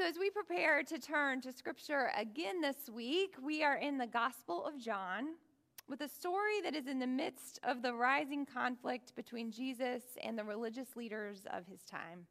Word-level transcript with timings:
So, 0.00 0.06
as 0.06 0.18
we 0.18 0.30
prepare 0.30 0.82
to 0.82 0.98
turn 0.98 1.42
to 1.42 1.52
scripture 1.52 2.10
again 2.16 2.62
this 2.62 2.88
week, 2.90 3.34
we 3.44 3.62
are 3.62 3.76
in 3.76 3.98
the 3.98 4.06
Gospel 4.06 4.64
of 4.64 4.80
John 4.80 5.34
with 5.90 6.00
a 6.00 6.08
story 6.08 6.62
that 6.64 6.74
is 6.74 6.86
in 6.86 6.98
the 6.98 7.06
midst 7.06 7.60
of 7.64 7.82
the 7.82 7.92
rising 7.92 8.46
conflict 8.46 9.14
between 9.14 9.52
Jesus 9.52 10.02
and 10.24 10.38
the 10.38 10.44
religious 10.44 10.96
leaders 10.96 11.40
of 11.52 11.66
his 11.66 11.82
time. 11.82 12.24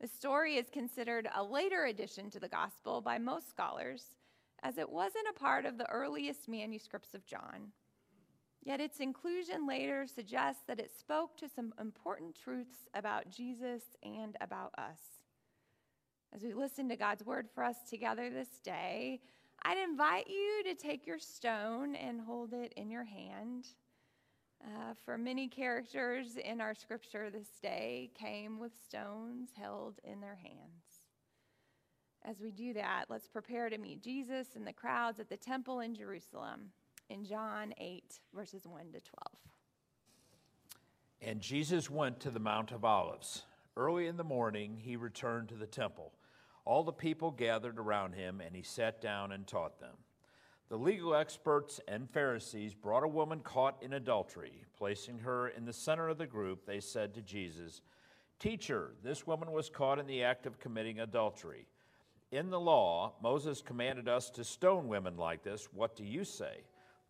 The 0.00 0.08
story 0.08 0.56
is 0.56 0.68
considered 0.72 1.28
a 1.36 1.44
later 1.44 1.84
addition 1.84 2.30
to 2.30 2.40
the 2.40 2.48
Gospel 2.48 3.00
by 3.00 3.16
most 3.16 3.48
scholars, 3.48 4.16
as 4.64 4.76
it 4.76 4.90
wasn't 4.90 5.28
a 5.30 5.38
part 5.38 5.64
of 5.66 5.78
the 5.78 5.88
earliest 5.88 6.48
manuscripts 6.48 7.14
of 7.14 7.24
John. 7.24 7.70
Yet 8.64 8.80
its 8.80 8.98
inclusion 8.98 9.68
later 9.68 10.04
suggests 10.12 10.62
that 10.66 10.80
it 10.80 10.90
spoke 10.98 11.36
to 11.36 11.48
some 11.48 11.72
important 11.80 12.34
truths 12.34 12.88
about 12.92 13.30
Jesus 13.30 13.82
and 14.02 14.36
about 14.40 14.74
us. 14.76 15.19
As 16.34 16.42
we 16.42 16.52
listen 16.52 16.88
to 16.88 16.96
God's 16.96 17.24
word 17.24 17.48
for 17.54 17.64
us 17.64 17.76
together 17.88 18.30
this 18.30 18.60
day, 18.62 19.20
I'd 19.62 19.78
invite 19.78 20.28
you 20.28 20.62
to 20.64 20.74
take 20.74 21.06
your 21.06 21.18
stone 21.18 21.96
and 21.96 22.20
hold 22.20 22.52
it 22.52 22.72
in 22.76 22.90
your 22.90 23.04
hand. 23.04 23.66
Uh, 24.62 24.94
for 25.04 25.18
many 25.18 25.48
characters 25.48 26.36
in 26.36 26.60
our 26.60 26.74
scripture 26.74 27.30
this 27.30 27.48
day 27.62 28.10
came 28.14 28.58
with 28.58 28.72
stones 28.84 29.50
held 29.58 29.98
in 30.04 30.20
their 30.20 30.36
hands. 30.36 31.02
As 32.24 32.40
we 32.40 32.52
do 32.52 32.74
that, 32.74 33.06
let's 33.08 33.26
prepare 33.26 33.68
to 33.70 33.78
meet 33.78 34.02
Jesus 34.02 34.48
and 34.54 34.66
the 34.66 34.72
crowds 34.72 35.18
at 35.18 35.28
the 35.28 35.36
temple 35.36 35.80
in 35.80 35.94
Jerusalem 35.94 36.70
in 37.08 37.24
John 37.24 37.74
8, 37.78 38.20
verses 38.34 38.66
1 38.66 38.92
to 38.92 39.00
12. 39.00 39.00
And 41.22 41.40
Jesus 41.40 41.90
went 41.90 42.20
to 42.20 42.30
the 42.30 42.38
Mount 42.38 42.70
of 42.70 42.84
Olives. 42.84 43.44
Early 43.76 44.06
in 44.06 44.16
the 44.16 44.24
morning, 44.24 44.76
he 44.78 44.96
returned 44.96 45.48
to 45.48 45.54
the 45.54 45.66
temple. 45.66 46.12
All 46.64 46.84
the 46.84 46.92
people 46.92 47.30
gathered 47.30 47.78
around 47.78 48.14
him, 48.14 48.40
and 48.40 48.54
he 48.54 48.62
sat 48.62 49.00
down 49.00 49.32
and 49.32 49.46
taught 49.46 49.80
them. 49.80 49.96
The 50.68 50.76
legal 50.76 51.16
experts 51.16 51.80
and 51.88 52.08
Pharisees 52.08 52.74
brought 52.74 53.02
a 53.02 53.08
woman 53.08 53.40
caught 53.40 53.82
in 53.82 53.94
adultery. 53.94 54.62
Placing 54.78 55.18
her 55.18 55.48
in 55.48 55.64
the 55.64 55.72
center 55.72 56.08
of 56.08 56.18
the 56.18 56.26
group, 56.26 56.64
they 56.64 56.78
said 56.80 57.12
to 57.14 57.22
Jesus, 57.22 57.82
Teacher, 58.38 58.92
this 59.02 59.26
woman 59.26 59.50
was 59.50 59.68
caught 59.68 59.98
in 59.98 60.06
the 60.06 60.22
act 60.22 60.46
of 60.46 60.60
committing 60.60 61.00
adultery. 61.00 61.66
In 62.30 62.50
the 62.50 62.60
law, 62.60 63.14
Moses 63.20 63.60
commanded 63.60 64.08
us 64.08 64.30
to 64.30 64.44
stone 64.44 64.86
women 64.86 65.16
like 65.16 65.42
this. 65.42 65.68
What 65.74 65.96
do 65.96 66.04
you 66.04 66.24
say? 66.24 66.62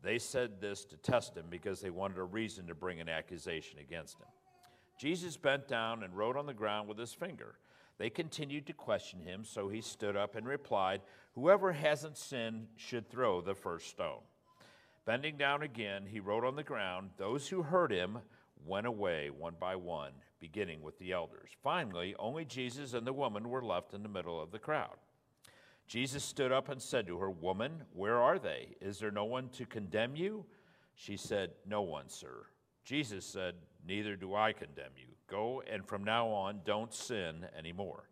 They 0.02 0.18
said 0.18 0.60
this 0.60 0.84
to 0.86 0.96
test 0.96 1.36
him 1.36 1.44
because 1.50 1.80
they 1.80 1.90
wanted 1.90 2.16
a 2.16 2.24
reason 2.24 2.66
to 2.66 2.74
bring 2.74 3.00
an 3.00 3.08
accusation 3.08 3.78
against 3.78 4.18
him. 4.18 4.28
Jesus 4.98 5.36
bent 5.36 5.68
down 5.68 6.02
and 6.02 6.16
wrote 6.16 6.36
on 6.36 6.46
the 6.46 6.54
ground 6.54 6.88
with 6.88 6.98
his 6.98 7.12
finger. 7.12 7.56
They 8.00 8.08
continued 8.08 8.66
to 8.68 8.72
question 8.72 9.20
him, 9.20 9.44
so 9.44 9.68
he 9.68 9.82
stood 9.82 10.16
up 10.16 10.34
and 10.34 10.48
replied, 10.48 11.02
Whoever 11.34 11.70
hasn't 11.70 12.16
sinned 12.16 12.68
should 12.76 13.10
throw 13.10 13.42
the 13.42 13.54
first 13.54 13.88
stone. 13.88 14.22
Bending 15.04 15.36
down 15.36 15.62
again, 15.62 16.06
he 16.06 16.18
wrote 16.18 16.46
on 16.46 16.56
the 16.56 16.62
ground. 16.62 17.10
Those 17.18 17.46
who 17.46 17.60
heard 17.60 17.92
him 17.92 18.20
went 18.64 18.86
away 18.86 19.28
one 19.28 19.56
by 19.60 19.76
one, 19.76 20.12
beginning 20.40 20.80
with 20.80 20.98
the 20.98 21.12
elders. 21.12 21.50
Finally, 21.62 22.14
only 22.18 22.46
Jesus 22.46 22.94
and 22.94 23.06
the 23.06 23.12
woman 23.12 23.50
were 23.50 23.62
left 23.62 23.92
in 23.92 24.02
the 24.02 24.08
middle 24.08 24.40
of 24.40 24.50
the 24.50 24.58
crowd. 24.58 24.96
Jesus 25.86 26.24
stood 26.24 26.52
up 26.52 26.70
and 26.70 26.80
said 26.80 27.06
to 27.06 27.18
her, 27.18 27.30
Woman, 27.30 27.82
where 27.92 28.16
are 28.16 28.38
they? 28.38 28.76
Is 28.80 28.98
there 28.98 29.10
no 29.10 29.26
one 29.26 29.50
to 29.50 29.66
condemn 29.66 30.16
you? 30.16 30.46
She 30.94 31.18
said, 31.18 31.50
No 31.66 31.82
one, 31.82 32.08
sir. 32.08 32.46
Jesus 32.82 33.26
said, 33.26 33.56
Neither 33.86 34.16
do 34.16 34.34
I 34.34 34.52
condemn 34.52 34.92
you. 34.96 35.06
Go, 35.28 35.62
and 35.70 35.86
from 35.86 36.04
now 36.04 36.28
on, 36.28 36.60
don't 36.64 36.92
sin 36.92 37.46
anymore. 37.56 38.08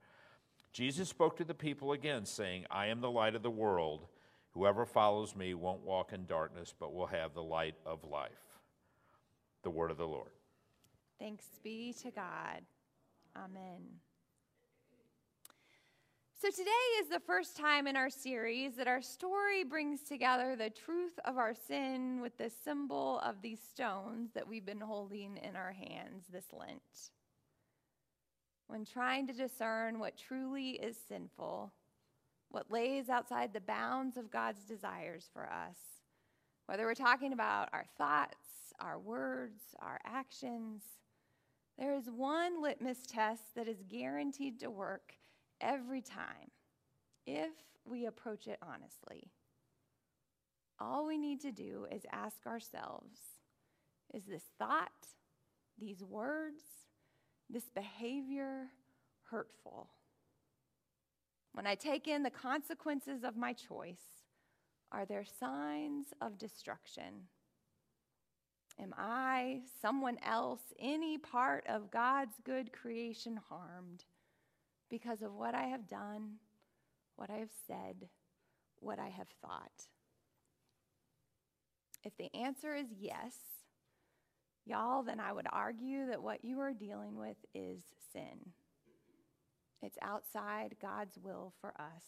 Jesus 0.73 1.09
spoke 1.09 1.37
to 1.37 1.45
the 1.45 1.55
people 1.55 1.93
again, 1.93 2.25
saying, 2.25 2.65
I 2.71 2.87
am 2.87 3.01
the 3.01 3.11
light 3.11 3.35
of 3.35 3.43
the 3.43 3.51
world. 3.51 4.07
Whoever 4.53 4.87
follows 4.87 5.35
me 5.35 5.55
won't 5.55 5.81
walk 5.81 6.13
in 6.13 6.27
darkness, 6.27 6.75
but 6.79 6.95
will 6.95 7.07
have 7.07 7.35
the 7.35 7.43
light 7.43 7.75
of 7.85 8.05
life. 8.05 8.31
The 9.63 9.71
word 9.71 9.91
of 9.91 9.99
the 9.99 10.07
Lord. 10.07 10.31
Thanks 11.19 11.47
be 11.63 11.93
to 12.03 12.11
God. 12.11 12.63
Amen. 13.37 13.83
So, 16.41 16.51
today 16.51 16.71
is 17.01 17.09
the 17.09 17.19
first 17.19 17.57
time 17.57 17.89
in 17.89 17.97
our 17.97 18.11
series 18.11 18.77
that 18.77 18.87
our 18.87 19.03
story 19.03 19.65
brings 19.65 20.03
together 20.03 20.55
the 20.55 20.71
truth 20.71 21.19
of 21.25 21.37
our 21.37 21.53
sin 21.53 22.21
with 22.21 22.39
the 22.39 22.49
symbol 22.49 23.19
of 23.25 23.43
these 23.43 23.59
stones 23.61 24.31
that 24.35 24.47
we've 24.47 24.65
been 24.65 24.81
holding 24.81 25.37
in 25.39 25.57
our 25.57 25.73
hands 25.73 26.27
this 26.33 26.45
Lent. 26.57 27.11
When 28.69 28.85
trying 28.85 29.27
to 29.27 29.33
discern 29.33 29.99
what 29.99 30.17
truly 30.17 30.71
is 30.75 30.97
sinful, 31.09 31.73
what 32.51 32.71
lays 32.71 33.09
outside 33.09 33.53
the 33.53 33.61
bounds 33.61 34.17
of 34.17 34.31
God's 34.31 34.63
desires 34.63 35.29
for 35.33 35.43
us, 35.43 35.79
whether 36.67 36.85
we're 36.85 36.95
talking 36.95 37.33
about 37.33 37.69
our 37.73 37.87
thoughts, 37.99 38.37
our 38.79 39.01
words, 39.01 39.61
our 39.81 39.99
actions, 40.05 40.83
there 41.77 41.97
is 41.97 42.09
one 42.09 42.63
litmus 42.63 43.09
test 43.09 43.57
that 43.57 43.67
is 43.67 43.83
guaranteed 43.89 44.61
to 44.61 44.71
work 44.71 45.15
every 45.61 46.01
time 46.01 46.51
if 47.27 47.53
we 47.85 48.07
approach 48.07 48.47
it 48.47 48.59
honestly. 48.63 49.31
All 50.81 51.07
we 51.07 51.19
need 51.19 51.41
to 51.41 51.53
do 51.53 51.87
is 51.91 52.03
ask 52.13 52.47
ourselves 52.47 53.19
is 54.15 54.25
this 54.25 54.45
thought, 54.59 55.07
these 55.79 56.03
words, 56.03 56.63
this 57.51 57.69
behavior 57.75 58.69
hurtful? 59.31 59.91
When 61.53 61.67
I 61.67 61.75
take 61.75 62.09
in 62.09 62.23
the 62.23 62.31
consequences 62.31 63.25
of 63.25 63.37
my 63.37 63.53
choice, 63.53 64.01
are 64.93 65.05
there 65.05 65.25
signs 65.39 66.07
of 66.23 66.39
destruction? 66.39 67.27
Am 68.81 68.95
I, 68.97 69.61
someone 69.83 70.19
else, 70.25 70.61
any 70.79 71.19
part 71.19 71.67
of 71.69 71.91
God's 71.91 72.37
good 72.45 72.73
creation 72.73 73.41
harmed? 73.49 74.05
Because 74.91 75.23
of 75.23 75.35
what 75.35 75.55
I 75.55 75.65
have 75.65 75.89
done, 75.89 76.37
what 77.17 77.31
I 77.31 77.39
have 77.39 77.51
said, 77.67 78.09
what 78.81 78.99
I 78.99 79.09
have 79.09 79.29
thought? 79.43 79.89
If 82.05 82.17
the 82.17 82.35
answer 82.35 82.75
is 82.75 82.87
yes, 82.99 83.35
y'all, 84.65 85.03
then 85.03 85.21
I 85.21 85.33
would 85.33 85.47
argue 85.51 86.07
that 86.07 86.23
what 86.23 86.45
you 86.45 86.61
are 86.61 86.73
dealing 86.73 87.17
with 87.17 87.37
is 87.55 87.83
sin. 88.13 88.53
It's 89.83 89.99
outside 90.03 90.77
God's 90.81 91.19
will 91.23 91.53
for 91.61 91.73
us 91.81 92.05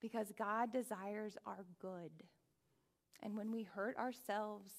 because 0.00 0.32
God 0.36 0.72
desires 0.72 1.36
our 1.46 1.64
good. 1.80 2.10
And 3.22 3.36
when 3.36 3.52
we 3.52 3.62
hurt 3.62 3.96
ourselves, 3.96 4.72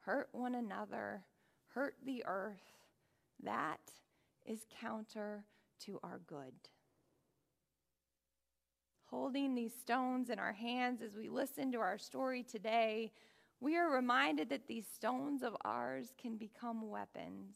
hurt 0.00 0.28
one 0.32 0.54
another, 0.54 1.24
hurt 1.68 1.94
the 2.04 2.24
earth, 2.26 2.76
that 3.42 3.80
is 4.44 4.66
counter 4.80 5.44
to 5.84 6.00
our 6.02 6.20
good. 6.26 6.54
Holding 9.06 9.54
these 9.54 9.74
stones 9.74 10.30
in 10.30 10.38
our 10.38 10.52
hands 10.52 11.00
as 11.00 11.14
we 11.14 11.28
listen 11.28 11.70
to 11.72 11.78
our 11.78 11.98
story 11.98 12.42
today, 12.42 13.12
we 13.60 13.76
are 13.76 13.88
reminded 13.90 14.50
that 14.50 14.66
these 14.66 14.86
stones 14.86 15.42
of 15.42 15.56
ours 15.64 16.12
can 16.20 16.36
become 16.36 16.90
weapons. 16.90 17.54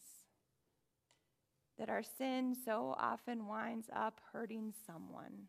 That 1.79 1.91
our 1.91 2.03
sin 2.03 2.55
so 2.65 2.95
often 2.99 3.47
winds 3.47 3.89
up 3.95 4.21
hurting 4.33 4.73
someone, 4.87 5.49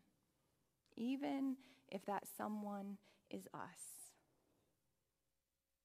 even 0.96 1.56
if 1.88 2.04
that 2.06 2.24
someone 2.36 2.96
is 3.30 3.46
us. 3.54 4.02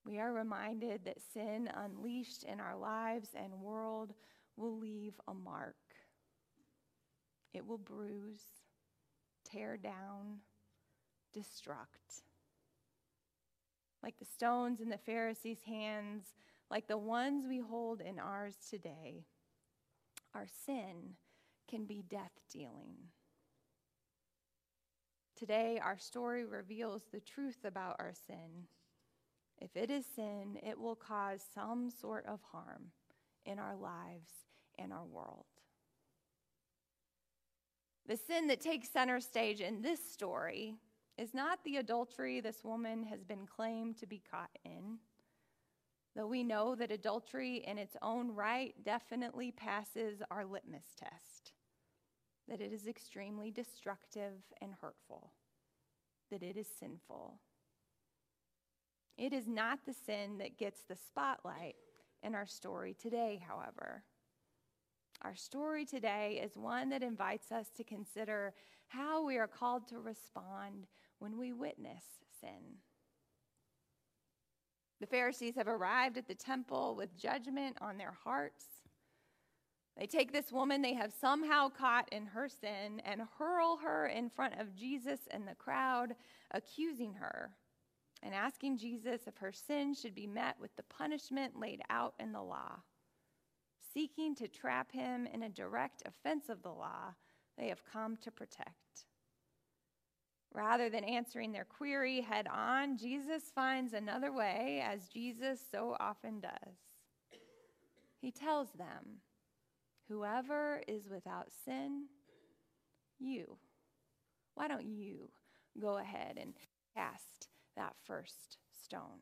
We 0.04 0.18
are 0.18 0.32
reminded 0.32 1.04
that 1.04 1.18
sin 1.34 1.70
unleashed 1.74 2.44
in 2.44 2.60
our 2.60 2.76
lives 2.76 3.28
and 3.36 3.60
world 3.60 4.14
will 4.56 4.78
leave 4.78 5.14
a 5.28 5.34
mark. 5.34 5.76
It 7.52 7.66
will 7.66 7.78
bruise, 7.78 8.42
tear 9.44 9.76
down, 9.76 10.40
destruct. 11.36 12.22
Like 14.02 14.18
the 14.18 14.24
stones 14.24 14.80
in 14.80 14.90
the 14.90 14.98
Pharisees' 14.98 15.62
hands, 15.66 16.34
like 16.70 16.86
the 16.86 16.98
ones 16.98 17.46
we 17.48 17.58
hold 17.58 18.00
in 18.00 18.18
ours 18.18 18.56
today, 18.70 19.24
our 20.34 20.46
sin 20.66 21.16
can 21.68 21.84
be 21.84 22.02
death 22.08 22.32
dealing. 22.50 22.96
Today, 25.36 25.80
our 25.82 25.98
story 25.98 26.44
reveals 26.44 27.02
the 27.12 27.20
truth 27.20 27.64
about 27.64 27.96
our 27.98 28.12
sin. 28.26 28.66
If 29.60 29.76
it 29.76 29.90
is 29.90 30.04
sin, 30.04 30.58
it 30.62 30.78
will 30.78 30.96
cause 30.96 31.42
some 31.54 31.90
sort 31.90 32.26
of 32.26 32.40
harm 32.52 32.90
in 33.44 33.58
our 33.58 33.76
lives 33.76 34.30
and 34.78 34.92
our 34.92 35.04
world. 35.04 35.46
The 38.08 38.16
sin 38.16 38.46
that 38.46 38.62
takes 38.62 38.88
center 38.88 39.20
stage 39.20 39.60
in 39.60 39.82
this 39.82 40.00
story 40.02 40.76
is 41.18 41.34
not 41.34 41.62
the 41.62 41.76
adultery 41.76 42.40
this 42.40 42.64
woman 42.64 43.04
has 43.04 43.22
been 43.22 43.46
claimed 43.46 43.98
to 43.98 44.06
be 44.06 44.22
caught 44.30 44.50
in. 44.64 44.96
Though 46.16 46.26
we 46.26 46.42
know 46.42 46.74
that 46.74 46.90
adultery 46.90 47.62
in 47.66 47.76
its 47.76 47.96
own 48.00 48.34
right 48.34 48.74
definitely 48.82 49.52
passes 49.52 50.22
our 50.30 50.46
litmus 50.46 50.94
test. 50.96 51.52
that 52.48 52.60
it 52.60 52.72
is 52.72 52.86
extremely 52.86 53.50
destructive 53.50 54.32
and 54.60 54.72
hurtful, 54.80 55.32
that 56.30 56.42
it 56.42 56.56
is 56.56 56.66
sinful. 56.80 57.38
It 59.16 59.32
is 59.32 59.46
not 59.46 59.80
the 59.84 59.94
sin 59.94 60.38
that 60.38 60.58
gets 60.58 60.82
the 60.82 60.96
spotlight 60.96 61.76
in 62.22 62.34
our 62.34 62.46
story 62.46 62.94
today, 62.94 63.42
however. 63.46 64.04
Our 65.22 65.34
story 65.34 65.84
today 65.84 66.40
is 66.42 66.56
one 66.56 66.90
that 66.90 67.02
invites 67.02 67.50
us 67.50 67.68
to 67.76 67.84
consider 67.84 68.54
how 68.86 69.24
we 69.24 69.36
are 69.36 69.48
called 69.48 69.88
to 69.88 69.98
respond 69.98 70.86
when 71.18 71.36
we 71.36 71.52
witness 71.52 72.04
sin. 72.40 72.78
The 75.00 75.06
Pharisees 75.06 75.56
have 75.56 75.68
arrived 75.68 76.18
at 76.18 76.28
the 76.28 76.34
temple 76.34 76.94
with 76.96 77.16
judgment 77.16 77.76
on 77.80 77.98
their 77.98 78.16
hearts. 78.24 78.64
They 79.96 80.06
take 80.06 80.32
this 80.32 80.52
woman 80.52 80.82
they 80.82 80.94
have 80.94 81.12
somehow 81.12 81.68
caught 81.68 82.08
in 82.12 82.26
her 82.26 82.48
sin 82.48 83.00
and 83.04 83.22
hurl 83.38 83.78
her 83.78 84.06
in 84.06 84.30
front 84.30 84.60
of 84.60 84.76
Jesus 84.76 85.20
and 85.30 85.46
the 85.46 85.54
crowd, 85.54 86.14
accusing 86.52 87.14
her 87.14 87.50
and 88.22 88.34
asking 88.34 88.78
Jesus 88.78 89.22
if 89.26 89.36
her 89.38 89.52
sin 89.52 89.94
should 89.94 90.14
be 90.14 90.26
met 90.26 90.56
with 90.60 90.74
the 90.76 90.82
punishment 90.84 91.58
laid 91.58 91.82
out 91.90 92.14
in 92.18 92.32
the 92.32 92.42
law. 92.42 92.78
Seeking 93.92 94.34
to 94.36 94.48
trap 94.48 94.92
him 94.92 95.26
in 95.26 95.42
a 95.42 95.48
direct 95.48 96.02
offense 96.06 96.48
of 96.48 96.62
the 96.62 96.70
law 96.70 97.14
they 97.56 97.68
have 97.68 97.84
come 97.84 98.16
to 98.18 98.30
protect. 98.30 99.06
Rather 100.52 100.88
than 100.88 101.04
answering 101.04 101.52
their 101.52 101.64
query 101.64 102.20
head 102.20 102.46
on, 102.48 102.96
Jesus 102.96 103.44
finds 103.54 103.92
another 103.92 104.32
way, 104.32 104.82
as 104.84 105.08
Jesus 105.08 105.60
so 105.70 105.96
often 106.00 106.40
does. 106.40 106.76
He 108.20 108.30
tells 108.30 108.72
them, 108.72 109.20
Whoever 110.08 110.82
is 110.88 111.08
without 111.08 111.48
sin, 111.64 112.06
you. 113.18 113.58
Why 114.54 114.68
don't 114.68 114.86
you 114.86 115.30
go 115.80 115.98
ahead 115.98 116.38
and 116.40 116.54
cast 116.96 117.48
that 117.76 117.94
first 118.06 118.56
stone? 118.82 119.20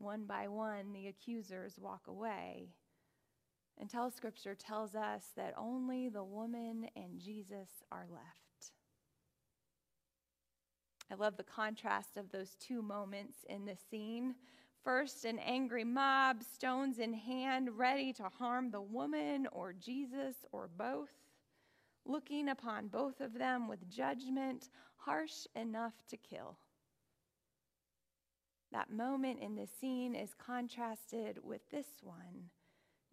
One 0.00 0.24
by 0.24 0.48
one, 0.48 0.94
the 0.94 1.08
accusers 1.08 1.78
walk 1.78 2.06
away 2.08 2.70
until 3.78 4.10
Scripture 4.10 4.54
tells 4.54 4.94
us 4.94 5.24
that 5.36 5.52
only 5.58 6.08
the 6.08 6.24
woman 6.24 6.88
and 6.96 7.20
Jesus 7.20 7.68
are 7.92 8.06
left. 8.10 8.72
I 11.12 11.16
love 11.16 11.36
the 11.36 11.42
contrast 11.42 12.16
of 12.16 12.30
those 12.30 12.56
two 12.58 12.80
moments 12.80 13.38
in 13.50 13.66
the 13.66 13.76
scene. 13.90 14.36
First, 14.82 15.26
an 15.26 15.38
angry 15.38 15.84
mob, 15.84 16.44
stones 16.44 16.98
in 16.98 17.12
hand, 17.12 17.76
ready 17.76 18.14
to 18.14 18.30
harm 18.38 18.70
the 18.70 18.80
woman 18.80 19.48
or 19.52 19.74
Jesus 19.74 20.36
or 20.50 20.70
both, 20.78 21.10
looking 22.06 22.48
upon 22.48 22.88
both 22.88 23.20
of 23.20 23.34
them 23.34 23.68
with 23.68 23.90
judgment 23.90 24.70
harsh 24.96 25.46
enough 25.54 25.94
to 26.08 26.16
kill. 26.16 26.56
That 28.72 28.92
moment 28.92 29.40
in 29.40 29.56
the 29.56 29.66
scene 29.80 30.14
is 30.14 30.34
contrasted 30.34 31.38
with 31.42 31.62
this 31.70 31.86
one 32.02 32.50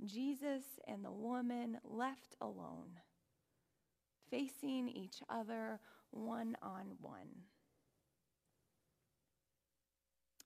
Jesus 0.05 0.63
and 0.87 1.03
the 1.03 1.11
woman 1.11 1.79
left 1.83 2.35
alone, 2.39 2.99
facing 4.29 4.87
each 4.89 5.23
other 5.27 5.79
one 6.11 6.55
on 6.61 6.91
one. 7.01 7.29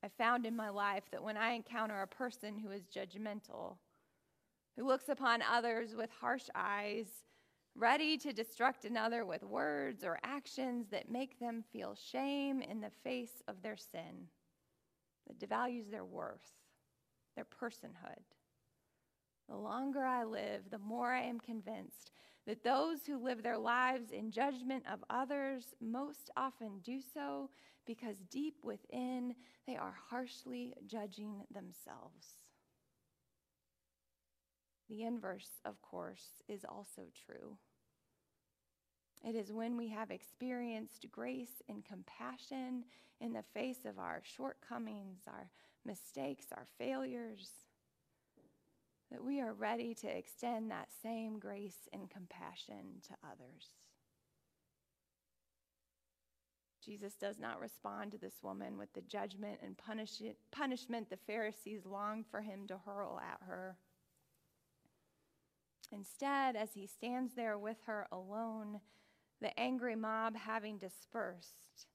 I 0.03 0.07
found 0.17 0.45
in 0.45 0.55
my 0.55 0.69
life 0.69 1.03
that 1.11 1.21
when 1.21 1.37
I 1.37 1.51
encounter 1.51 2.01
a 2.01 2.07
person 2.07 2.57
who 2.57 2.71
is 2.71 2.87
judgmental, 2.87 3.75
who 4.77 4.87
looks 4.87 5.09
upon 5.09 5.41
others 5.41 5.95
with 5.95 6.09
harsh 6.09 6.47
eyes, 6.55 7.07
ready 7.75 8.17
to 8.17 8.33
destruct 8.33 8.85
another 8.85 9.25
with 9.25 9.43
words 9.43 10.03
or 10.03 10.19
actions 10.23 10.87
that 10.91 11.11
make 11.11 11.39
them 11.39 11.63
feel 11.71 11.95
shame 11.95 12.61
in 12.61 12.81
the 12.81 12.89
face 13.03 13.43
of 13.47 13.61
their 13.61 13.77
sin, 13.77 14.27
that 15.31 15.49
devalues 15.49 15.89
their 15.89 16.05
worth, 16.05 16.51
their 17.35 17.45
personhood 17.45 18.23
the 19.51 19.57
longer 19.57 20.05
I 20.05 20.23
live, 20.23 20.69
the 20.69 20.79
more 20.79 21.11
I 21.11 21.23
am 21.23 21.39
convinced 21.39 22.11
that 22.47 22.63
those 22.63 23.05
who 23.05 23.21
live 23.21 23.43
their 23.43 23.57
lives 23.57 24.11
in 24.11 24.31
judgment 24.31 24.83
of 24.91 25.03
others 25.09 25.75
most 25.81 26.31
often 26.37 26.79
do 26.83 26.99
so 27.13 27.49
because 27.85 28.15
deep 28.29 28.55
within 28.63 29.35
they 29.67 29.75
are 29.75 29.93
harshly 30.09 30.73
judging 30.87 31.41
themselves. 31.53 32.27
The 34.89 35.03
inverse, 35.03 35.49
of 35.65 35.81
course, 35.81 36.41
is 36.47 36.65
also 36.67 37.03
true. 37.25 37.57
It 39.23 39.35
is 39.35 39.51
when 39.51 39.77
we 39.77 39.89
have 39.89 40.09
experienced 40.09 41.05
grace 41.11 41.61
and 41.69 41.85
compassion 41.85 42.85
in 43.19 43.33
the 43.33 43.43
face 43.53 43.85
of 43.85 43.99
our 43.99 44.21
shortcomings, 44.23 45.19
our 45.27 45.49
mistakes, 45.85 46.47
our 46.51 46.65
failures 46.77 47.49
that 49.11 49.23
we 49.23 49.41
are 49.41 49.53
ready 49.53 49.93
to 49.93 50.07
extend 50.07 50.71
that 50.71 50.89
same 51.03 51.37
grace 51.37 51.87
and 51.93 52.09
compassion 52.09 53.01
to 53.07 53.13
others. 53.23 53.67
Jesus 56.83 57.13
does 57.13 57.37
not 57.37 57.59
respond 57.59 58.11
to 58.11 58.17
this 58.17 58.41
woman 58.41 58.77
with 58.77 58.91
the 58.93 59.01
judgment 59.01 59.59
and 59.61 59.77
punish- 59.77 60.23
punishment 60.49 61.09
the 61.09 61.17
Pharisees 61.17 61.85
longed 61.85 62.25
for 62.25 62.41
him 62.41 62.65
to 62.67 62.77
hurl 62.77 63.19
at 63.19 63.45
her. 63.45 63.77
Instead, 65.91 66.55
as 66.55 66.73
he 66.73 66.87
stands 66.87 67.35
there 67.35 67.57
with 67.57 67.81
her 67.85 68.07
alone, 68.11 68.79
the 69.41 69.57
angry 69.59 69.95
mob 69.95 70.35
having 70.35 70.77
dispersed, 70.77 71.87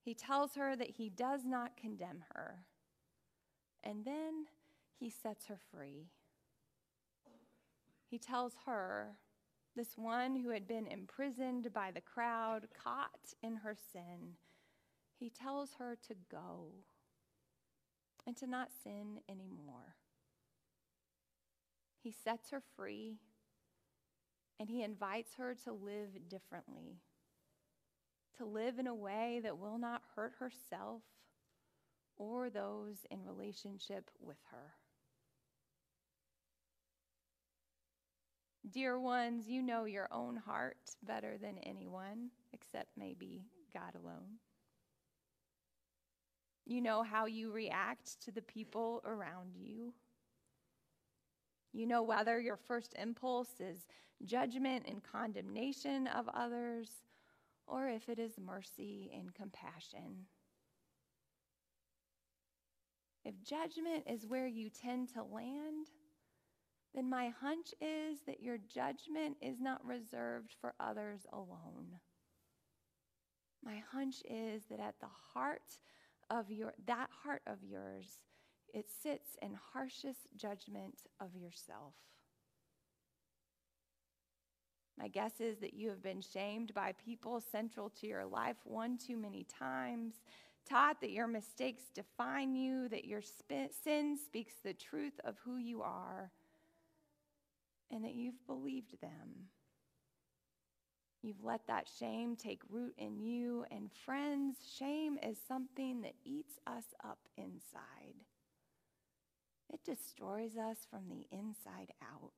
he 0.00 0.14
tells 0.14 0.54
her 0.54 0.76
that 0.76 0.90
he 0.90 1.08
does 1.08 1.44
not 1.44 1.76
condemn 1.76 2.24
her. 2.34 2.66
And 3.82 4.04
then 4.04 4.46
he 4.98 5.10
sets 5.10 5.46
her 5.46 5.58
free 5.70 6.08
he 8.14 8.18
tells 8.18 8.52
her, 8.64 9.16
this 9.74 9.98
one 9.98 10.36
who 10.36 10.50
had 10.50 10.68
been 10.68 10.86
imprisoned 10.86 11.72
by 11.72 11.90
the 11.90 12.00
crowd, 12.00 12.68
caught 12.80 13.34
in 13.42 13.56
her 13.56 13.74
sin, 13.74 14.36
he 15.18 15.28
tells 15.28 15.74
her 15.80 15.96
to 16.06 16.14
go 16.30 16.66
and 18.24 18.36
to 18.36 18.46
not 18.46 18.68
sin 18.84 19.18
anymore. 19.28 19.96
He 22.04 22.12
sets 22.12 22.50
her 22.50 22.62
free 22.76 23.18
and 24.60 24.68
he 24.68 24.82
invites 24.82 25.34
her 25.34 25.54
to 25.64 25.72
live 25.72 26.28
differently, 26.28 27.00
to 28.38 28.44
live 28.44 28.78
in 28.78 28.86
a 28.86 28.94
way 28.94 29.40
that 29.42 29.58
will 29.58 29.78
not 29.78 30.02
hurt 30.14 30.34
herself 30.38 31.02
or 32.16 32.50
those 32.50 33.06
in 33.10 33.24
relationship 33.24 34.10
with 34.20 34.38
her. 34.50 34.74
Dear 38.70 38.98
ones, 38.98 39.46
you 39.46 39.62
know 39.62 39.84
your 39.84 40.08
own 40.10 40.36
heart 40.36 40.78
better 41.02 41.36
than 41.36 41.58
anyone, 41.58 42.30
except 42.52 42.96
maybe 42.96 43.44
God 43.74 43.94
alone. 43.94 44.38
You 46.64 46.80
know 46.80 47.02
how 47.02 47.26
you 47.26 47.52
react 47.52 48.22
to 48.24 48.32
the 48.32 48.40
people 48.40 49.02
around 49.04 49.54
you. 49.54 49.92
You 51.74 51.86
know 51.86 52.04
whether 52.04 52.38
your 52.40 52.56
first 52.56 52.94
impulse 52.96 53.60
is 53.60 53.88
judgment 54.24 54.84
and 54.86 55.02
condemnation 55.02 56.06
of 56.06 56.28
others, 56.32 56.88
or 57.66 57.88
if 57.88 58.08
it 58.08 58.20
is 58.20 58.38
mercy 58.38 59.10
and 59.12 59.34
compassion. 59.34 60.26
If 63.24 63.34
judgment 63.42 64.04
is 64.08 64.24
where 64.24 64.46
you 64.46 64.70
tend 64.70 65.08
to 65.14 65.24
land, 65.24 65.88
then 66.94 67.10
my 67.10 67.30
hunch 67.40 67.74
is 67.80 68.20
that 68.28 68.40
your 68.40 68.58
judgment 68.72 69.36
is 69.42 69.60
not 69.60 69.84
reserved 69.84 70.54
for 70.60 70.74
others 70.78 71.26
alone. 71.32 71.98
My 73.64 73.82
hunch 73.90 74.22
is 74.30 74.62
that 74.70 74.78
at 74.78 75.00
the 75.00 75.08
heart 75.32 75.78
of 76.30 76.52
your 76.52 76.72
that 76.86 77.08
heart 77.24 77.42
of 77.48 77.64
yours, 77.64 78.18
it 78.74 78.86
sits 79.02 79.36
in 79.40 79.56
harshest 79.72 80.26
judgment 80.36 81.02
of 81.20 81.34
yourself. 81.36 81.94
My 84.98 85.08
guess 85.08 85.40
is 85.40 85.58
that 85.58 85.74
you 85.74 85.88
have 85.90 86.02
been 86.02 86.20
shamed 86.20 86.74
by 86.74 86.92
people 86.92 87.40
central 87.40 87.88
to 88.00 88.06
your 88.06 88.26
life 88.26 88.56
one 88.64 88.98
too 88.98 89.16
many 89.16 89.44
times, 89.44 90.14
taught 90.68 91.00
that 91.00 91.10
your 91.10 91.28
mistakes 91.28 91.84
define 91.94 92.54
you, 92.54 92.88
that 92.88 93.04
your 93.04 93.22
sin 93.22 94.16
speaks 94.16 94.54
the 94.62 94.74
truth 94.74 95.20
of 95.24 95.36
who 95.44 95.56
you 95.56 95.82
are 95.82 96.30
and 97.90 98.04
that 98.04 98.14
you've 98.14 98.46
believed 98.46 99.00
them. 99.00 99.50
You've 101.22 101.44
let 101.44 101.66
that 101.68 101.88
shame 101.98 102.36
take 102.36 102.60
root 102.68 102.94
in 102.98 103.18
you. 103.18 103.64
And 103.70 103.90
friends, 104.04 104.56
shame 104.78 105.18
is 105.22 105.38
something 105.46 106.02
that 106.02 106.14
eats 106.24 106.58
us 106.66 106.84
up 107.02 107.18
inside. 107.36 108.14
It 109.72 109.84
destroys 109.84 110.56
us 110.56 110.86
from 110.90 111.08
the 111.08 111.26
inside 111.30 111.92
out. 112.02 112.32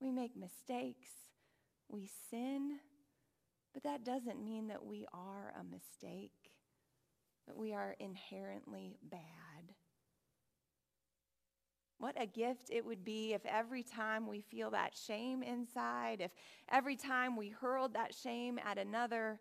We 0.00 0.10
make 0.10 0.36
mistakes, 0.36 1.10
we 1.88 2.08
sin, 2.30 2.78
but 3.74 3.82
that 3.82 4.04
doesn't 4.04 4.42
mean 4.42 4.68
that 4.68 4.84
we 4.84 5.06
are 5.12 5.52
a 5.58 5.64
mistake, 5.64 6.32
that 7.46 7.56
we 7.56 7.74
are 7.74 7.94
inherently 8.00 8.96
bad. 9.02 9.74
What 11.98 12.20
a 12.20 12.26
gift 12.26 12.70
it 12.70 12.86
would 12.86 13.04
be 13.04 13.34
if 13.34 13.44
every 13.44 13.82
time 13.82 14.26
we 14.26 14.40
feel 14.40 14.70
that 14.70 14.96
shame 14.96 15.42
inside, 15.42 16.22
if 16.22 16.30
every 16.70 16.96
time 16.96 17.36
we 17.36 17.50
hurled 17.50 17.92
that 17.92 18.14
shame 18.14 18.58
at 18.64 18.78
another, 18.78 19.38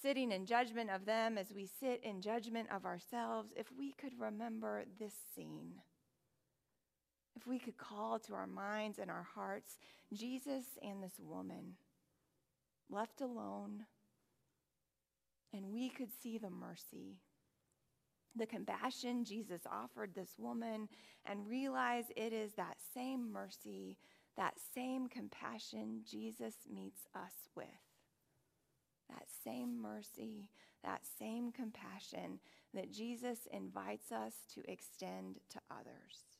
sitting 0.00 0.32
in 0.32 0.46
judgment 0.46 0.90
of 0.90 1.04
them 1.04 1.38
as 1.38 1.52
we 1.54 1.66
sit 1.66 2.02
in 2.02 2.20
judgment 2.20 2.68
of 2.74 2.84
ourselves, 2.84 3.52
if 3.56 3.66
we 3.76 3.92
could 3.92 4.12
remember 4.18 4.84
this 4.98 5.14
scene, 5.34 5.74
if 7.36 7.46
we 7.46 7.58
could 7.58 7.76
call 7.76 8.18
to 8.20 8.34
our 8.34 8.46
minds 8.46 8.98
and 8.98 9.10
our 9.10 9.26
hearts 9.34 9.78
Jesus 10.12 10.64
and 10.82 11.02
this 11.02 11.18
woman 11.18 11.74
left 12.90 13.20
alone, 13.20 13.84
and 15.52 15.66
we 15.72 15.88
could 15.88 16.10
see 16.22 16.38
the 16.38 16.50
mercy 16.50 17.18
the 18.36 18.46
compassion 18.46 19.24
Jesus 19.24 19.62
offered 19.70 20.14
this 20.14 20.34
woman 20.38 20.88
and 21.24 21.48
realize 21.48 22.04
it 22.16 22.32
is 22.32 22.52
that 22.54 22.76
same 22.92 23.32
mercy, 23.32 23.96
that 24.36 24.54
same 24.74 25.06
compassion 25.08 26.00
Jesus 26.04 26.54
meets 26.72 27.06
us 27.14 27.48
with. 27.54 27.83
That 29.14 29.26
same 29.44 29.80
mercy, 29.80 30.48
that 30.82 31.02
same 31.18 31.52
compassion 31.52 32.40
that 32.74 32.92
Jesus 32.92 33.46
invites 33.52 34.10
us 34.10 34.34
to 34.54 34.70
extend 34.70 35.36
to 35.50 35.60
others. 35.70 36.34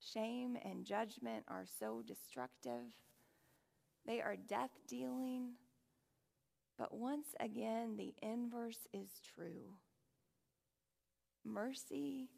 Shame 0.00 0.56
and 0.64 0.84
judgment 0.84 1.44
are 1.48 1.66
so 1.78 2.02
destructive. 2.06 2.92
They 4.06 4.20
are 4.20 4.36
death 4.36 4.70
dealing. 4.88 5.52
But 6.78 6.94
once 6.94 7.28
again, 7.40 7.96
the 7.96 8.14
inverse 8.22 8.86
is 8.92 9.20
true. 9.34 9.74
Mercy 11.44 12.28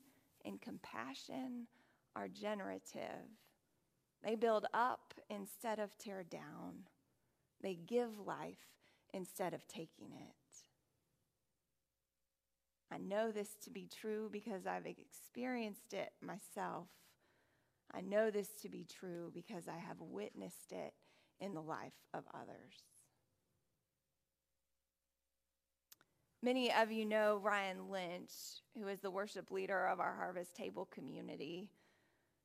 and 0.45 0.61
compassion 0.61 1.67
are 2.15 2.29
generative. 2.29 3.29
They 4.23 4.35
build 4.35 4.67
up 4.75 5.15
instead 5.31 5.79
of 5.79 5.97
tear 5.97 6.25
down. 6.25 6.89
They 7.63 7.75
give 7.75 8.19
life 8.27 8.67
instead 9.13 9.55
of 9.55 9.67
taking 9.67 10.13
it. 10.13 10.35
I 12.93 12.99
know 12.99 13.31
this 13.31 13.57
to 13.65 13.71
be 13.71 13.89
true 14.01 14.29
because 14.33 14.67
I've 14.67 14.87
experienced 14.87 15.93
it 15.93 16.13
myself. 16.23 16.87
I 17.93 18.01
know 18.01 18.31
this 18.31 18.49
to 18.63 18.69
be 18.69 18.85
true 18.85 19.31
because 19.35 19.69
I 19.69 19.79
have 19.79 20.01
witnessed 20.01 20.73
it 20.73 20.95
in 21.41 21.55
the 21.55 21.63
life 21.63 21.93
of 22.15 22.25
others. 22.33 22.85
Many 26.43 26.73
of 26.73 26.93
you 26.93 27.05
know 27.05 27.41
Ryan 27.43 27.91
Lynch, 27.91 28.31
who 28.79 28.87
is 28.89 29.01
the 29.01 29.11
worship 29.11 29.51
leader 29.51 29.87
of 29.87 29.99
our 29.99 30.15
Harvest 30.15 30.55
Table 30.55 30.85
community, 30.85 31.69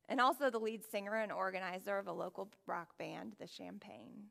and 0.08 0.20
also 0.20 0.50
the 0.50 0.58
lead 0.58 0.82
singer 0.84 1.14
and 1.14 1.30
organizer 1.30 1.98
of 1.98 2.08
a 2.08 2.12
local 2.12 2.50
rock 2.66 2.98
band, 2.98 3.34
The 3.38 3.46
Champagne. 3.46 4.24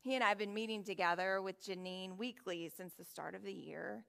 He 0.00 0.14
and 0.14 0.22
I 0.22 0.28
have 0.28 0.38
been 0.38 0.54
meeting 0.54 0.84
together 0.84 1.42
with 1.42 1.64
Janine 1.64 2.16
weekly 2.16 2.70
since 2.74 2.94
the 2.94 3.04
start 3.04 3.34
of 3.34 3.42
the 3.42 3.52
year, 3.52 4.04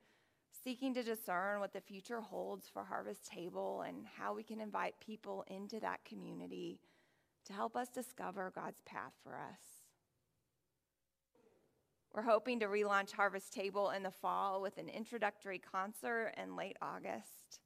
seeking 0.63 0.93
to 0.93 1.03
discern 1.03 1.59
what 1.59 1.73
the 1.73 1.81
future 1.81 2.21
holds 2.21 2.67
for 2.67 2.83
Harvest 2.83 3.25
Table 3.25 3.81
and 3.87 4.05
how 4.05 4.33
we 4.33 4.43
can 4.43 4.61
invite 4.61 4.99
people 4.99 5.43
into 5.47 5.79
that 5.79 6.05
community 6.05 6.79
to 7.45 7.53
help 7.53 7.75
us 7.75 7.89
discover 7.89 8.51
God's 8.53 8.81
path 8.85 9.13
for 9.23 9.35
us. 9.35 9.61
We're 12.13 12.21
hoping 12.21 12.59
to 12.59 12.67
relaunch 12.67 13.11
Harvest 13.11 13.53
Table 13.53 13.89
in 13.89 14.03
the 14.03 14.11
fall 14.11 14.61
with 14.61 14.77
an 14.77 14.89
introductory 14.89 15.59
concert 15.59 16.33
in 16.37 16.55
late 16.55 16.77
August. 16.81 17.61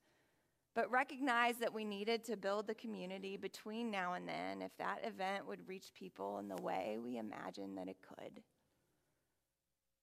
But 0.76 0.90
recognize 0.90 1.58
that 1.58 1.74
we 1.74 1.86
needed 1.86 2.24
to 2.26 2.38
build 2.38 2.66
the 2.66 2.74
community 2.74 3.38
between 3.38 3.92
now 3.92 4.14
and 4.14 4.28
then 4.28 4.62
if 4.62 4.76
that 4.78 5.06
event 5.06 5.48
would 5.48 5.68
reach 5.68 5.94
people 5.94 6.40
in 6.40 6.48
the 6.48 6.62
way 6.62 6.98
we 7.02 7.18
imagined 7.18 7.78
that 7.78 7.88
it 7.88 7.98
could. 8.02 8.42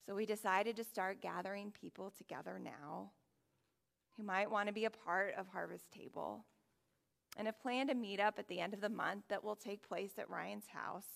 So 0.06 0.14
we 0.14 0.26
decided 0.26 0.76
to 0.76 0.84
start 0.84 1.20
gathering 1.20 1.72
people 1.72 2.12
together 2.16 2.60
now 2.62 3.10
who 4.16 4.22
might 4.22 4.50
want 4.50 4.68
to 4.68 4.72
be 4.72 4.84
a 4.84 4.90
part 4.90 5.34
of 5.36 5.48
Harvest 5.48 5.90
Table 5.90 6.44
and 7.36 7.46
have 7.46 7.60
planned 7.60 7.90
a 7.90 7.94
meetup 7.94 8.38
at 8.38 8.48
the 8.48 8.60
end 8.60 8.74
of 8.74 8.80
the 8.80 8.88
month 8.88 9.24
that 9.28 9.42
will 9.42 9.56
take 9.56 9.86
place 9.86 10.12
at 10.18 10.30
Ryan's 10.30 10.66
house 10.68 11.06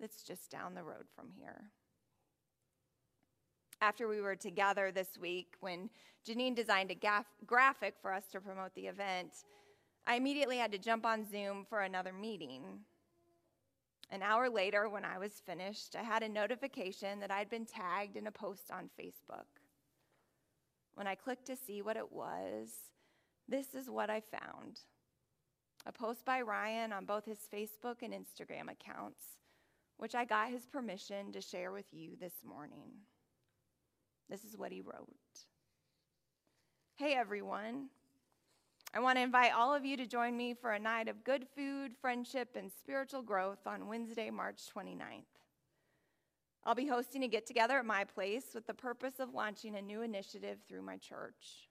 that's 0.00 0.22
just 0.22 0.50
down 0.50 0.74
the 0.74 0.82
road 0.82 1.06
from 1.14 1.30
here 1.30 1.70
after 3.84 4.08
we 4.08 4.22
were 4.22 4.34
together 4.34 4.90
this 4.90 5.18
week, 5.20 5.56
when 5.60 5.90
Janine 6.26 6.54
designed 6.54 6.90
a 6.90 6.94
gaf- 6.94 7.26
graphic 7.44 7.94
for 8.00 8.14
us 8.14 8.24
to 8.32 8.40
promote 8.40 8.74
the 8.74 8.86
event, 8.86 9.44
I 10.06 10.14
immediately 10.16 10.56
had 10.56 10.72
to 10.72 10.78
jump 10.78 11.04
on 11.04 11.30
Zoom 11.30 11.66
for 11.68 11.82
another 11.82 12.12
meeting. 12.14 12.62
An 14.10 14.22
hour 14.22 14.48
later, 14.48 14.88
when 14.88 15.04
I 15.04 15.18
was 15.18 15.42
finished, 15.44 15.96
I 15.96 16.02
had 16.02 16.22
a 16.22 16.28
notification 16.30 17.20
that 17.20 17.30
I'd 17.30 17.50
been 17.50 17.66
tagged 17.66 18.16
in 18.16 18.26
a 18.26 18.32
post 18.32 18.70
on 18.70 18.88
Facebook. 18.98 19.60
When 20.94 21.06
I 21.06 21.14
clicked 21.14 21.46
to 21.48 21.56
see 21.56 21.82
what 21.82 21.98
it 21.98 22.10
was, 22.10 22.70
this 23.46 23.74
is 23.74 23.90
what 23.90 24.08
I 24.08 24.20
found 24.20 24.80
a 25.86 25.92
post 25.92 26.24
by 26.24 26.40
Ryan 26.40 26.94
on 26.94 27.04
both 27.04 27.26
his 27.26 27.46
Facebook 27.52 27.96
and 28.00 28.14
Instagram 28.14 28.72
accounts, 28.72 29.20
which 29.98 30.14
I 30.14 30.24
got 30.24 30.48
his 30.48 30.64
permission 30.64 31.30
to 31.32 31.42
share 31.42 31.72
with 31.72 31.92
you 31.92 32.16
this 32.18 32.42
morning. 32.42 32.92
This 34.28 34.44
is 34.44 34.56
what 34.56 34.72
he 34.72 34.80
wrote 34.80 35.08
Hey, 36.96 37.14
everyone. 37.14 37.88
I 38.94 39.00
want 39.00 39.18
to 39.18 39.22
invite 39.22 39.52
all 39.52 39.74
of 39.74 39.84
you 39.84 39.96
to 39.96 40.06
join 40.06 40.36
me 40.36 40.54
for 40.54 40.70
a 40.70 40.78
night 40.78 41.08
of 41.08 41.24
good 41.24 41.46
food, 41.56 41.92
friendship, 42.00 42.50
and 42.54 42.70
spiritual 42.70 43.22
growth 43.22 43.66
on 43.66 43.88
Wednesday, 43.88 44.30
March 44.30 44.62
29th. 44.72 45.24
I'll 46.62 46.76
be 46.76 46.86
hosting 46.86 47.24
a 47.24 47.28
get 47.28 47.46
together 47.46 47.78
at 47.78 47.84
my 47.84 48.04
place 48.04 48.54
with 48.54 48.66
the 48.66 48.74
purpose 48.74 49.14
of 49.18 49.34
launching 49.34 49.74
a 49.74 49.82
new 49.82 50.02
initiative 50.02 50.58
through 50.68 50.82
my 50.82 50.96
church. 50.96 51.68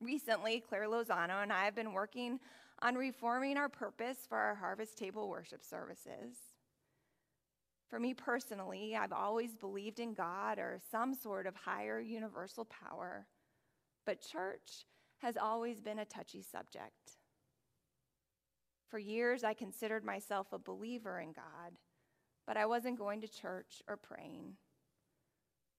Recently, 0.00 0.60
Claire 0.60 0.88
Lozano 0.88 1.42
and 1.42 1.52
I 1.52 1.64
have 1.64 1.74
been 1.74 1.92
working 1.92 2.38
on 2.82 2.94
reforming 2.94 3.56
our 3.56 3.68
purpose 3.68 4.18
for 4.28 4.36
our 4.36 4.54
Harvest 4.54 4.96
Table 4.96 5.28
worship 5.28 5.64
services. 5.64 6.36
For 7.88 7.98
me 7.98 8.12
personally, 8.12 8.94
I've 8.96 9.12
always 9.12 9.56
believed 9.56 9.98
in 9.98 10.12
God 10.12 10.58
or 10.58 10.78
some 10.90 11.14
sort 11.14 11.46
of 11.46 11.56
higher 11.56 12.00
universal 12.00 12.66
power, 12.66 13.26
but 14.04 14.20
church 14.20 14.84
has 15.18 15.36
always 15.36 15.80
been 15.80 15.98
a 15.98 16.04
touchy 16.04 16.42
subject. 16.42 17.16
For 18.88 18.98
years, 18.98 19.42
I 19.42 19.54
considered 19.54 20.04
myself 20.04 20.48
a 20.52 20.58
believer 20.58 21.20
in 21.20 21.32
God, 21.32 21.76
but 22.46 22.56
I 22.56 22.66
wasn't 22.66 22.98
going 22.98 23.20
to 23.22 23.28
church 23.28 23.82
or 23.88 23.96
praying. 23.96 24.54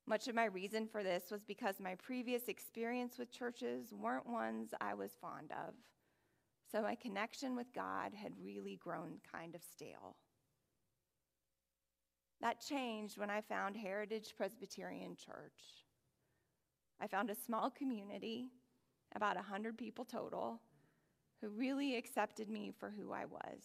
Much 0.07 0.27
of 0.27 0.33
my 0.33 0.45
reason 0.45 0.87
for 0.87 1.03
this 1.03 1.25
was 1.31 1.43
because 1.43 1.79
my 1.79 1.93
previous 1.95 2.47
experience 2.47 3.19
with 3.19 3.31
churches 3.31 3.93
weren't 3.93 4.27
ones 4.27 4.73
I 4.81 4.95
was 4.95 5.11
fond 5.21 5.51
of. 5.51 5.75
So 6.71 6.81
my 6.81 6.95
connection 6.95 7.55
with 7.55 7.71
God 7.73 8.13
had 8.15 8.33
really 8.43 8.77
grown 8.77 9.19
kind 9.31 9.53
of 9.53 9.61
stale. 9.63 10.15
That 12.41 12.61
changed 12.61 13.17
when 13.17 13.29
I 13.29 13.41
found 13.41 13.75
Heritage 13.75 14.33
Presbyterian 14.37 15.15
Church. 15.15 15.83
I 17.01 17.07
found 17.07 17.29
a 17.29 17.35
small 17.35 17.69
community, 17.69 18.49
about 19.15 19.35
100 19.35 19.77
people 19.77 20.05
total, 20.05 20.61
who 21.41 21.49
really 21.49 21.95
accepted 21.97 22.49
me 22.49 22.71
for 22.77 22.89
who 22.89 23.11
I 23.11 23.25
was. 23.25 23.63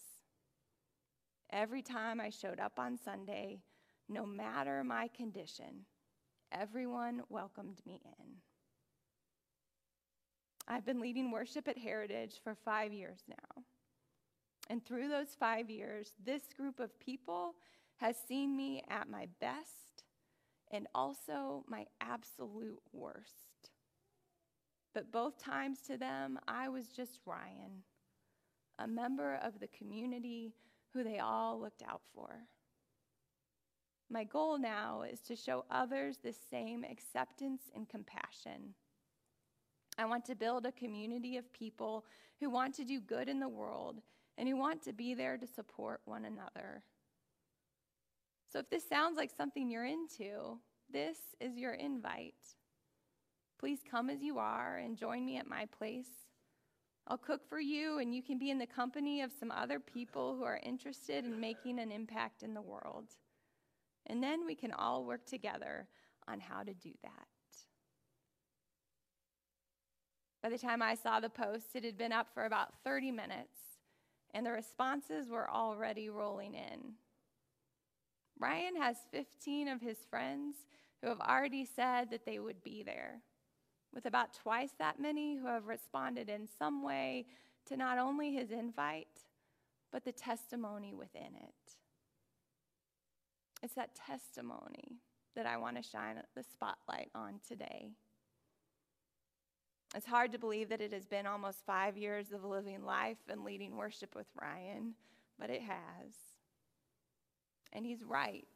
Every 1.51 1.83
time 1.83 2.21
I 2.21 2.31
showed 2.31 2.59
up 2.59 2.79
on 2.79 2.99
Sunday, 2.99 3.61
no 4.09 4.27
matter 4.27 4.83
my 4.83 5.09
condition, 5.09 5.87
everyone 6.51 7.23
welcomed 7.29 7.81
me 7.87 8.01
in. 8.05 8.27
I've 10.67 10.87
been 10.87 11.01
leading 11.01 11.31
worship 11.31 11.69
at 11.69 11.79
Heritage 11.79 12.41
for 12.43 12.55
five 12.55 12.93
years 12.93 13.21
now. 13.29 13.63
And 14.71 14.85
through 14.85 15.09
those 15.09 15.37
five 15.39 15.69
years, 15.69 16.13
this 16.25 16.43
group 16.57 16.81
of 16.81 16.99
people 16.99 17.55
has 17.97 18.17
seen 18.29 18.57
me 18.57 18.83
at 18.89 19.09
my 19.09 19.29
best 19.41 20.05
and 20.71 20.87
also 20.95 21.65
my 21.69 21.87
absolute 22.01 22.83
worst. 22.93 23.71
But 24.93 25.13
both 25.13 25.43
times 25.43 25.81
to 25.89 25.97
them, 25.97 26.39
I 26.47 26.69
was 26.69 26.89
just 26.89 27.21
Ryan, 27.27 27.83
a 28.79 28.87
member 28.87 29.39
of 29.43 29.59
the 29.61 29.69
community 29.69 30.55
who 30.93 31.03
they 31.03 31.19
all 31.19 31.61
looked 31.61 31.83
out 31.83 32.03
for. 32.15 32.47
My 34.11 34.25
goal 34.25 34.59
now 34.59 35.03
is 35.03 35.21
to 35.23 35.35
show 35.35 35.65
others 35.71 36.19
the 36.19 36.35
same 36.51 36.85
acceptance 36.85 37.63
and 37.75 37.89
compassion. 37.89 38.75
I 39.99 40.05
want 40.05 40.25
to 40.27 40.35
build 40.35 40.67
a 40.67 40.73
community 40.73 41.37
of 41.37 41.53
people 41.53 42.05
who 42.41 42.51
want 42.51 42.75
to 42.75 42.85
do 42.85 43.01
good 43.01 43.29
in 43.29 43.41
the 43.41 43.49
world 43.49 44.01
and 44.37 44.49
who 44.49 44.57
want 44.57 44.83
to 44.83 44.93
be 44.93 45.15
there 45.15 45.37
to 45.37 45.47
support 45.47 46.01
one 46.05 46.25
another. 46.25 46.83
So 48.55 48.61
if 48.61 48.71
this 48.71 48.89
sounds 48.89 49.17
like 49.17 49.33
something 49.37 49.69
you're 49.69 49.85
into, 49.85 50.61
this 50.89 51.19
is 51.41 51.57
your 51.57 51.73
invite. 51.73 52.37
Please 53.59 53.81
come 53.91 54.09
as 54.09 54.23
you 54.23 54.39
are 54.39 54.77
and 54.77 54.97
join 54.97 55.27
me 55.27 55.39
at 55.39 55.49
my 55.49 55.67
place. 55.77 56.07
I'll 57.09 57.19
cook 57.19 57.41
for 57.49 57.59
you, 57.59 57.99
and 57.99 58.15
you 58.15 58.23
can 58.23 58.39
be 58.39 58.53
in 58.53 58.59
the 58.61 58.67
company 58.67 59.23
of 59.23 59.33
some 59.33 59.51
other 59.51 59.81
people 59.81 60.37
who 60.37 60.45
are 60.45 60.61
interested 60.63 61.25
in 61.25 61.41
making 61.41 61.81
an 61.81 61.91
impact 61.91 62.45
in 62.45 62.55
the 62.55 62.63
world. 62.63 63.09
And 64.07 64.23
then 64.23 64.47
we 64.47 64.55
can 64.55 64.71
all 64.71 65.05
work 65.05 65.27
together 65.27 65.89
on 66.29 66.39
how 66.39 66.63
to 66.63 66.75
do 66.75 66.93
that. 67.03 67.27
By 70.45 70.51
the 70.51 70.59
time 70.59 70.81
I 70.81 70.95
saw 70.95 71.19
the 71.19 71.29
post, 71.29 71.75
it 71.75 71.83
had 71.83 71.99
been 71.99 72.13
up 72.13 72.29
for 72.33 72.45
about 72.45 72.73
30 72.85 73.11
minutes, 73.11 73.59
and 74.33 74.47
the 74.47 74.53
responses 74.53 75.29
were 75.29 75.51
already 75.51 76.09
rolling 76.09 76.55
in. 76.55 76.95
Ryan 78.39 78.77
has 78.77 78.97
15 79.11 79.69
of 79.69 79.81
his 79.81 79.99
friends 80.11 80.57
who 81.01 81.09
have 81.09 81.21
already 81.21 81.65
said 81.65 82.11
that 82.11 82.27
they 82.27 82.39
would 82.39 82.63
be 82.63 82.83
there, 82.83 83.21
with 83.93 84.07
about 84.07 84.35
twice 84.35 84.71
that 84.79 85.01
many 85.01 85.37
who 85.37 85.47
have 85.47 85.67
responded 85.67 86.29
in 86.29 86.49
some 86.59 86.83
way 86.83 87.27
to 87.67 87.77
not 87.77 87.99
only 87.99 88.33
his 88.33 88.51
invite, 88.51 89.07
but 89.93 90.05
the 90.05 90.13
testimony 90.13 90.93
within 90.93 91.35
it. 91.37 91.75
It's 93.63 93.75
that 93.75 93.95
testimony 93.95 94.99
that 95.37 95.47
I 95.47 95.57
want 95.57 95.77
to 95.77 95.83
shine 95.83 96.17
the 96.35 96.43
spotlight 96.43 97.11
on 97.15 97.41
today. 97.47 97.89
It's 99.95 100.07
hard 100.07 100.33
to 100.33 100.39
believe 100.39 100.69
that 100.71 100.81
it 100.81 100.93
has 100.93 101.07
been 101.07 101.27
almost 101.27 101.65
five 101.65 101.97
years 101.97 102.33
of 102.33 102.45
living 102.45 102.85
life 102.85 103.19
and 103.29 103.45
leading 103.45 103.77
worship 103.77 104.17
with 104.17 104.27
Ryan, 104.41 104.95
but 105.39 105.51
it 105.51 105.63
has. 105.63 106.34
And 107.75 107.85
he's 107.85 108.03
right. 108.03 108.47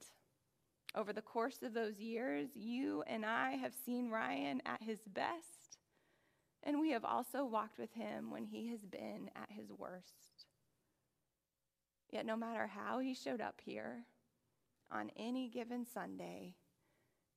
Over 0.94 1.12
the 1.12 1.22
course 1.22 1.62
of 1.62 1.74
those 1.74 1.98
years, 1.98 2.48
you 2.54 3.02
and 3.06 3.26
I 3.26 3.52
have 3.52 3.74
seen 3.84 4.10
Ryan 4.10 4.62
at 4.64 4.82
his 4.82 5.00
best, 5.06 5.78
and 6.62 6.80
we 6.80 6.90
have 6.90 7.04
also 7.04 7.44
walked 7.44 7.78
with 7.78 7.92
him 7.92 8.30
when 8.30 8.44
he 8.44 8.68
has 8.68 8.80
been 8.86 9.30
at 9.36 9.50
his 9.50 9.70
worst. 9.70 10.46
Yet, 12.10 12.24
no 12.24 12.36
matter 12.36 12.66
how 12.66 13.00
he 13.00 13.12
showed 13.14 13.40
up 13.40 13.60
here 13.62 14.04
on 14.90 15.10
any 15.16 15.48
given 15.48 15.84
Sunday, 15.84 16.54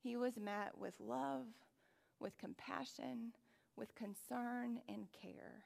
he 0.01 0.15
was 0.15 0.38
met 0.38 0.77
with 0.77 0.93
love, 1.00 1.47
with 2.19 2.38
compassion, 2.38 3.33
with 3.75 3.93
concern 3.95 4.79
and 4.88 5.07
care. 5.21 5.65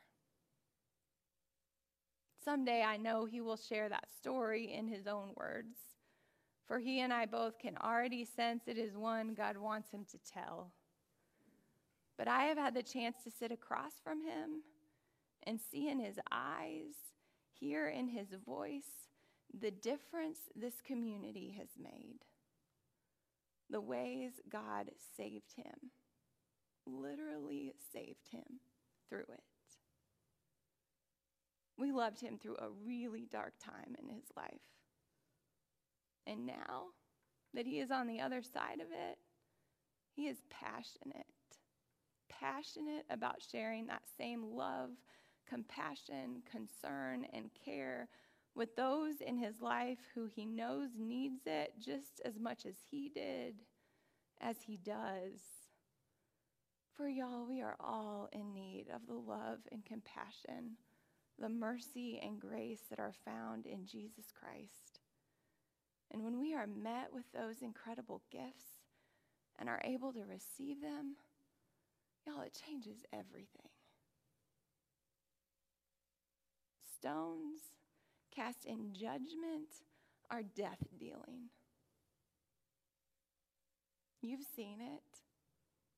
Someday 2.44 2.84
I 2.84 2.98
know 2.98 3.26
he 3.26 3.42
will 3.42 3.58
share 3.58 3.90
that 3.90 4.08
story 4.18 4.74
in 4.74 4.88
his 4.88 5.08
own 5.08 5.32
words, 5.36 5.78
for 6.68 6.80
he 6.80 7.00
and 7.02 7.14
I 7.14 7.26
both 7.26 7.60
can 7.60 7.78
already 7.78 8.26
sense 8.26 8.64
it 8.68 8.78
is 8.78 8.98
one 8.98 9.34
God 9.34 9.58
wants 9.58 9.92
him 9.92 10.06
to 10.12 10.18
tell. 10.32 10.72
But 12.18 12.28
I 12.28 12.44
have 12.44 12.58
had 12.58 12.74
the 12.74 12.84
chance 12.84 13.18
to 13.24 13.32
sit 13.32 13.52
across 13.52 13.94
from 14.04 14.22
him 14.22 14.64
and 15.44 15.60
see 15.60 15.90
in 15.90 16.00
his 16.00 16.18
eyes, 16.32 16.96
hear 17.60 17.88
in 17.88 18.08
his 18.08 18.30
voice, 18.46 19.10
the 19.60 19.72
difference 19.72 20.40
this 20.56 20.82
community 20.86 21.56
has 21.58 21.70
made, 21.82 22.20
the 23.70 23.82
ways 23.82 24.32
God 24.50 24.92
saved 25.18 25.54
him 25.56 25.92
literally 26.86 27.74
saved 27.94 28.30
him 28.32 28.60
through 29.10 29.26
it. 29.34 29.44
We 31.78 31.92
loved 31.92 32.22
him 32.22 32.38
through 32.38 32.58
a 32.58 32.70
really 32.86 33.28
dark 33.30 33.54
time 33.60 33.96
in 34.02 34.08
his 34.10 34.26
life. 34.38 34.62
And 36.28 36.46
now 36.46 36.88
that 37.54 37.66
he 37.66 37.80
is 37.80 37.92
on 37.92 38.08
the 38.08 38.20
other 38.20 38.42
side 38.42 38.82
of 38.82 38.88
it, 38.92 39.18
he 40.14 40.28
is 40.28 40.38
passionate, 40.50 41.26
passionate 42.30 43.06
about 43.10 43.42
sharing 43.52 43.88
that 43.88 44.04
same 44.18 44.44
love, 44.56 44.92
compassion, 45.48 46.42
concern, 46.50 47.26
and 47.34 47.50
care 47.66 48.08
with 48.56 48.76
those 48.76 49.16
in 49.20 49.38
his 49.38 49.62
life 49.62 50.00
who 50.14 50.26
he 50.26 50.46
knows 50.46 50.92
needs 50.98 51.42
it 51.46 51.74
just 51.80 52.22
as 52.24 52.40
much 52.40 52.66
as 52.66 52.76
he 52.90 53.10
did, 53.14 53.56
as 54.42 54.58
he 54.66 54.78
does. 54.78 55.42
For 56.96 57.10
y'all, 57.10 57.46
we 57.46 57.62
are 57.62 57.76
all 57.80 58.30
in 58.32 58.54
need 58.54 58.86
of 58.94 59.06
the 59.06 59.14
love 59.14 59.60
and 59.72 59.84
compassion, 59.86 60.78
the 61.38 61.50
mercy 61.50 62.22
and 62.24 62.40
grace 62.40 62.84
that 62.90 63.00
are 63.00 63.14
found 63.26 63.66
in 63.66 63.86
Jesus 63.86 64.28
Christ. 64.32 65.02
And 66.16 66.24
when 66.24 66.40
we 66.40 66.56
are 66.56 66.66
met 66.66 67.10
with 67.12 67.26
those 67.34 67.62
incredible 67.62 68.22
gifts 68.32 68.80
and 69.60 69.68
are 69.68 69.82
able 69.84 70.14
to 70.14 70.22
receive 70.22 70.80
them, 70.80 71.18
y'all, 72.26 72.40
it 72.40 72.58
changes 72.66 73.00
everything. 73.12 73.68
Stones 76.98 77.60
cast 78.34 78.64
in 78.64 78.94
judgment 78.94 79.84
are 80.32 80.42
death 80.42 80.88
dealing. 80.98 81.50
You've 84.22 84.46
seen 84.56 84.80
it. 84.80 85.20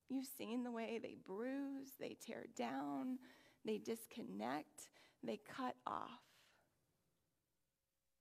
You've 0.09 0.25
seen 0.35 0.63
the 0.63 0.71
way 0.71 0.99
they 0.99 1.15
bruise, 1.27 1.91
they 1.99 2.17
tear 2.25 2.45
down, 2.57 3.19
they 3.63 3.77
disconnect, 3.77 4.89
they 5.21 5.39
cut 5.55 5.75
off. 5.85 6.23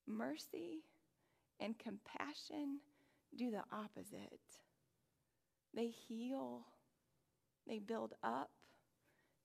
Mercy 0.07 0.83
and 1.61 1.79
compassion 1.79 2.81
do 3.37 3.51
the 3.51 3.62
opposite. 3.73 4.40
They 5.75 5.88
heal, 5.88 6.66
they 7.66 7.79
build 7.79 8.14
up, 8.23 8.51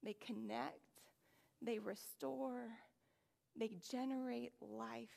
they 0.04 0.16
connect, 0.26 0.80
they 1.62 1.80
restore, 1.80 2.70
they 3.58 3.72
generate 3.92 4.54
life. 4.62 5.10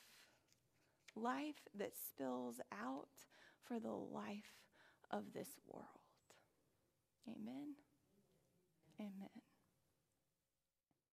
Life 1.16 1.68
that 1.78 1.92
spills 1.96 2.56
out 2.72 3.08
for 3.62 3.78
the 3.78 3.92
life 3.92 4.58
of 5.10 5.32
this 5.32 5.48
world. 5.68 5.86
Amen. 7.28 7.74
Amen. 9.00 9.53